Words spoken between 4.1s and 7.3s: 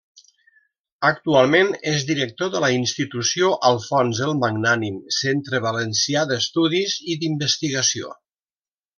el Magnànim-Centre Valencià d'Estudis i